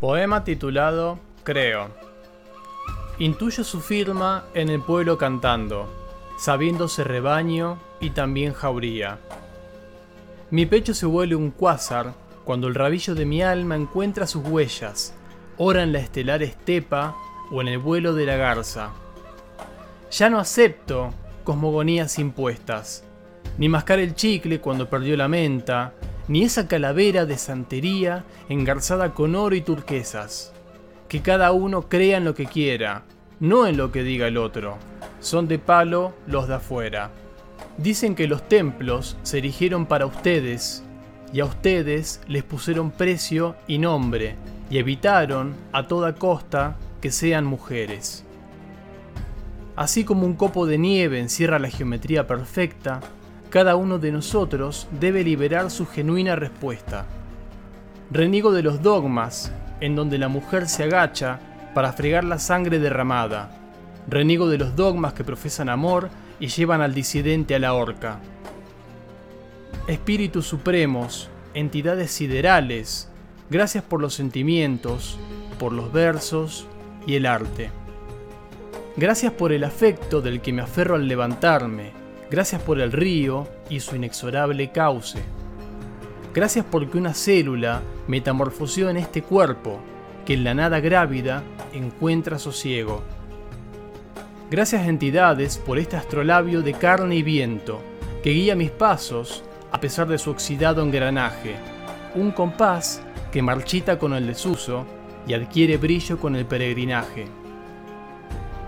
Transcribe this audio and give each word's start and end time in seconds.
Poema 0.00 0.44
titulado 0.44 1.18
Creo. 1.42 1.88
Intuyo 3.18 3.64
su 3.64 3.80
firma 3.80 4.44
en 4.54 4.68
el 4.68 4.80
pueblo 4.80 5.18
cantando, 5.18 5.88
sabiéndose 6.38 7.02
rebaño 7.02 7.80
y 7.98 8.10
también 8.10 8.52
jauría. 8.52 9.18
Mi 10.52 10.66
pecho 10.66 10.94
se 10.94 11.04
vuelve 11.04 11.34
un 11.34 11.50
cuásar 11.50 12.14
cuando 12.44 12.68
el 12.68 12.76
rabillo 12.76 13.16
de 13.16 13.26
mi 13.26 13.42
alma 13.42 13.74
encuentra 13.74 14.28
sus 14.28 14.46
huellas, 14.46 15.14
ora 15.56 15.82
en 15.82 15.92
la 15.92 15.98
estelar 15.98 16.44
estepa 16.44 17.16
o 17.50 17.60
en 17.60 17.66
el 17.66 17.78
vuelo 17.78 18.14
de 18.14 18.24
la 18.24 18.36
garza. 18.36 18.90
Ya 20.12 20.30
no 20.30 20.38
acepto 20.38 21.12
cosmogonías 21.42 22.20
impuestas, 22.20 23.02
ni 23.58 23.68
mascar 23.68 23.98
el 23.98 24.14
chicle 24.14 24.60
cuando 24.60 24.88
perdió 24.88 25.16
la 25.16 25.26
menta, 25.26 25.92
ni 26.28 26.44
esa 26.44 26.68
calavera 26.68 27.26
de 27.26 27.38
santería 27.38 28.24
engarzada 28.48 29.14
con 29.14 29.34
oro 29.34 29.56
y 29.56 29.62
turquesas. 29.62 30.52
Que 31.08 31.22
cada 31.22 31.52
uno 31.52 31.88
crea 31.88 32.18
en 32.18 32.24
lo 32.24 32.34
que 32.34 32.46
quiera, 32.46 33.04
no 33.40 33.66
en 33.66 33.76
lo 33.76 33.90
que 33.90 34.02
diga 34.02 34.28
el 34.28 34.36
otro. 34.36 34.76
Son 35.20 35.48
de 35.48 35.58
palo 35.58 36.12
los 36.26 36.46
de 36.48 36.54
afuera. 36.54 37.10
Dicen 37.78 38.14
que 38.14 38.28
los 38.28 38.46
templos 38.46 39.16
se 39.22 39.38
erigieron 39.38 39.86
para 39.86 40.06
ustedes, 40.06 40.84
y 41.32 41.40
a 41.40 41.44
ustedes 41.44 42.20
les 42.26 42.42
pusieron 42.42 42.90
precio 42.90 43.56
y 43.66 43.78
nombre, 43.78 44.36
y 44.70 44.78
evitaron 44.78 45.54
a 45.72 45.86
toda 45.86 46.14
costa 46.14 46.76
que 47.00 47.10
sean 47.10 47.44
mujeres. 47.44 48.24
Así 49.76 50.04
como 50.04 50.26
un 50.26 50.34
copo 50.34 50.66
de 50.66 50.76
nieve 50.76 51.20
encierra 51.20 51.58
la 51.58 51.70
geometría 51.70 52.26
perfecta, 52.26 53.00
cada 53.50 53.76
uno 53.76 53.98
de 53.98 54.12
nosotros 54.12 54.88
debe 55.00 55.24
liberar 55.24 55.70
su 55.70 55.86
genuina 55.86 56.36
respuesta. 56.36 57.06
Reniego 58.10 58.52
de 58.52 58.62
los 58.62 58.82
dogmas, 58.82 59.52
en 59.80 59.96
donde 59.96 60.18
la 60.18 60.28
mujer 60.28 60.68
se 60.68 60.84
agacha 60.84 61.40
para 61.74 61.92
fregar 61.92 62.24
la 62.24 62.38
sangre 62.38 62.78
derramada. 62.78 63.50
Reniego 64.08 64.48
de 64.48 64.58
los 64.58 64.76
dogmas 64.76 65.12
que 65.12 65.24
profesan 65.24 65.68
amor 65.68 66.10
y 66.40 66.48
llevan 66.48 66.80
al 66.80 66.94
disidente 66.94 67.54
a 67.54 67.58
la 67.58 67.74
horca. 67.74 68.20
Espíritus 69.86 70.46
supremos, 70.46 71.30
entidades 71.54 72.10
siderales, 72.10 73.08
gracias 73.50 73.84
por 73.84 74.00
los 74.00 74.14
sentimientos, 74.14 75.18
por 75.58 75.72
los 75.72 75.92
versos 75.92 76.66
y 77.06 77.14
el 77.14 77.26
arte. 77.26 77.70
Gracias 78.96 79.32
por 79.32 79.52
el 79.52 79.64
afecto 79.64 80.20
del 80.20 80.40
que 80.40 80.52
me 80.52 80.62
aferro 80.62 80.96
al 80.96 81.08
levantarme, 81.08 81.92
Gracias 82.30 82.60
por 82.60 82.78
el 82.78 82.92
río 82.92 83.48
y 83.70 83.80
su 83.80 83.96
inexorable 83.96 84.70
cauce. 84.70 85.18
Gracias 86.34 86.66
porque 86.70 86.98
una 86.98 87.14
célula 87.14 87.80
metamorfoseó 88.06 88.90
en 88.90 88.98
este 88.98 89.22
cuerpo 89.22 89.80
que 90.26 90.34
en 90.34 90.44
la 90.44 90.52
nada 90.52 90.78
grávida 90.80 91.42
encuentra 91.72 92.38
sosiego. 92.38 93.02
Gracias 94.50 94.86
entidades 94.86 95.56
por 95.58 95.78
este 95.78 95.96
astrolabio 95.96 96.60
de 96.60 96.74
carne 96.74 97.16
y 97.16 97.22
viento 97.22 97.80
que 98.22 98.30
guía 98.30 98.54
mis 98.54 98.70
pasos 98.70 99.42
a 99.72 99.80
pesar 99.80 100.06
de 100.06 100.18
su 100.18 100.30
oxidado 100.30 100.82
engranaje. 100.82 101.56
Un 102.14 102.30
compás 102.32 103.02
que 103.32 103.42
marchita 103.42 103.98
con 103.98 104.12
el 104.12 104.26
desuso 104.26 104.86
y 105.26 105.32
adquiere 105.32 105.78
brillo 105.78 106.18
con 106.18 106.36
el 106.36 106.44
peregrinaje. 106.44 107.26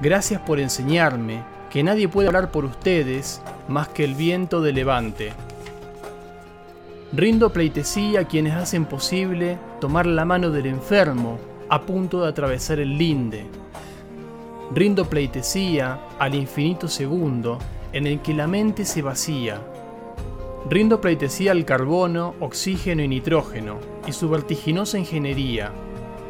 Gracias 0.00 0.40
por 0.42 0.60
enseñarme 0.60 1.42
que 1.70 1.82
nadie 1.82 2.08
puede 2.08 2.28
hablar 2.28 2.50
por 2.50 2.64
ustedes 2.64 3.42
más 3.68 3.88
que 3.88 4.04
el 4.04 4.14
viento 4.14 4.62
de 4.62 4.72
levante. 4.72 5.32
Rindo 7.12 7.52
pleitesía 7.52 8.20
a 8.20 8.24
quienes 8.24 8.54
hacen 8.54 8.84
posible 8.84 9.58
tomar 9.80 10.06
la 10.06 10.24
mano 10.24 10.50
del 10.50 10.66
enfermo 10.66 11.38
a 11.68 11.82
punto 11.82 12.22
de 12.22 12.28
atravesar 12.28 12.80
el 12.80 12.96
linde. 12.96 13.46
Rindo 14.74 15.06
pleitesía 15.06 16.00
al 16.18 16.34
infinito 16.34 16.88
segundo 16.88 17.58
en 17.92 18.06
el 18.06 18.20
que 18.20 18.34
la 18.34 18.46
mente 18.46 18.84
se 18.84 19.02
vacía. 19.02 19.60
Rindo 20.68 21.00
pleitesía 21.00 21.52
al 21.52 21.64
carbono, 21.64 22.34
oxígeno 22.40 23.02
y 23.02 23.08
nitrógeno 23.08 23.78
y 24.06 24.12
su 24.12 24.28
vertiginosa 24.28 24.98
ingeniería, 24.98 25.72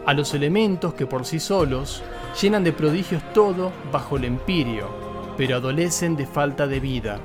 a 0.07 0.15
los 0.15 0.33
elementos 0.35 0.95
que 0.95 1.07
por 1.07 1.25
sí 1.25 1.41
solos 1.41 2.03
llenan 2.41 2.63
de 2.63 2.73
prodigios 2.73 3.23
todo 3.33 3.73
bajo 3.91 4.17
el 4.17 4.25
empirio 4.25 5.08
pero 5.39 5.57
adolecen 5.57 6.17
de 6.17 6.27
falta 6.27 6.67
de 6.67 6.81
vida. 6.81 7.21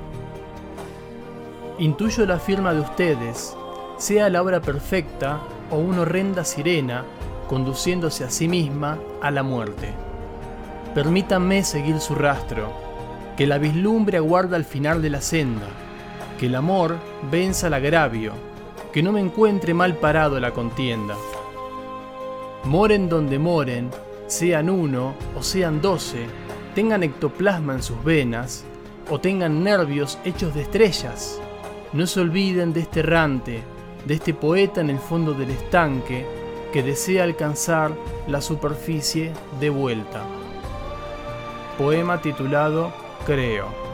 Intuyo 1.80 2.24
la 2.24 2.38
firma 2.38 2.72
de 2.72 2.80
ustedes, 2.80 3.56
sea 3.98 4.30
la 4.30 4.40
obra 4.40 4.60
perfecta 4.60 5.40
o 5.72 5.78
una 5.78 6.02
horrenda 6.02 6.44
sirena 6.44 7.04
conduciéndose 7.48 8.22
a 8.22 8.30
sí 8.30 8.46
misma 8.46 8.98
a 9.20 9.32
la 9.32 9.42
muerte. 9.42 9.92
Permítanme 10.94 11.64
seguir 11.64 11.98
su 11.98 12.14
rastro, 12.14 12.72
que 13.36 13.48
la 13.48 13.58
vislumbre 13.58 14.18
aguarda 14.18 14.56
al 14.56 14.64
final 14.64 15.02
de 15.02 15.10
la 15.10 15.20
senda, 15.20 15.66
que 16.38 16.46
el 16.46 16.54
amor 16.54 16.96
venza 17.32 17.66
el 17.66 17.74
agravio, 17.74 18.32
que 18.92 19.02
no 19.02 19.10
me 19.10 19.20
encuentre 19.20 19.74
mal 19.74 19.96
parado 19.96 20.38
la 20.38 20.52
contienda. 20.52 21.16
Moren 22.62 23.08
donde 23.08 23.40
moren, 23.40 23.90
sean 24.28 24.70
uno 24.70 25.14
o 25.36 25.42
sean 25.42 25.80
doce, 25.82 26.26
tengan 26.74 27.02
ectoplasma 27.02 27.74
en 27.74 27.82
sus 27.82 28.02
venas 28.04 28.64
o 29.10 29.20
tengan 29.20 29.62
nervios 29.62 30.18
hechos 30.24 30.54
de 30.54 30.62
estrellas. 30.62 31.40
No 31.92 32.06
se 32.06 32.20
olviden 32.20 32.72
de 32.72 32.80
este 32.80 33.00
errante, 33.00 33.62
de 34.04 34.14
este 34.14 34.34
poeta 34.34 34.80
en 34.80 34.90
el 34.90 34.98
fondo 34.98 35.34
del 35.34 35.50
estanque 35.50 36.26
que 36.72 36.82
desea 36.82 37.24
alcanzar 37.24 37.92
la 38.26 38.40
superficie 38.40 39.32
de 39.60 39.70
vuelta. 39.70 40.24
Poema 41.78 42.20
titulado 42.20 42.92
Creo. 43.24 43.93